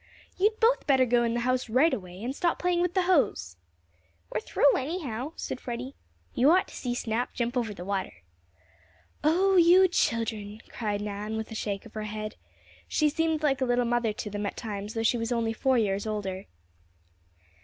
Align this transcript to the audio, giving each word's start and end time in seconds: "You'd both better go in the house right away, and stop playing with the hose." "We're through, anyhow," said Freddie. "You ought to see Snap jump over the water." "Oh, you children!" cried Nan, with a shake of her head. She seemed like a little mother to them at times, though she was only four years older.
"You'd 0.35 0.59
both 0.59 0.87
better 0.87 1.05
go 1.05 1.21
in 1.21 1.35
the 1.35 1.41
house 1.41 1.69
right 1.69 1.93
away, 1.93 2.23
and 2.23 2.35
stop 2.35 2.57
playing 2.57 2.81
with 2.81 2.95
the 2.95 3.03
hose." 3.03 3.55
"We're 4.31 4.39
through, 4.39 4.75
anyhow," 4.75 5.33
said 5.35 5.59
Freddie. 5.61 5.93
"You 6.33 6.49
ought 6.49 6.67
to 6.69 6.75
see 6.75 6.95
Snap 6.95 7.35
jump 7.35 7.55
over 7.55 7.71
the 7.71 7.85
water." 7.85 8.13
"Oh, 9.23 9.57
you 9.57 9.87
children!" 9.87 10.59
cried 10.69 11.01
Nan, 11.01 11.37
with 11.37 11.51
a 11.51 11.53
shake 11.53 11.85
of 11.85 11.93
her 11.93 12.05
head. 12.05 12.35
She 12.87 13.09
seemed 13.09 13.43
like 13.43 13.61
a 13.61 13.65
little 13.65 13.85
mother 13.85 14.11
to 14.11 14.31
them 14.31 14.47
at 14.47 14.57
times, 14.57 14.95
though 14.95 15.03
she 15.03 15.19
was 15.19 15.31
only 15.31 15.53
four 15.53 15.77
years 15.77 16.07
older. 16.07 16.47